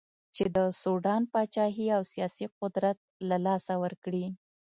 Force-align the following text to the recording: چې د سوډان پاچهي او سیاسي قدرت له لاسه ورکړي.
چې 0.35 0.43
د 0.55 0.57
سوډان 0.81 1.21
پاچهي 1.33 1.87
او 1.97 2.01
سیاسي 2.13 2.45
قدرت 2.59 2.97
له 3.29 3.37
لاسه 3.45 3.73
ورکړي. 3.83 4.25